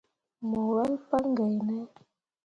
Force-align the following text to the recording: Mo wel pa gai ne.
Mo 0.49 0.61
wel 0.73 0.93
pa 1.07 1.17
gai 1.35 1.55
ne. 1.67 1.77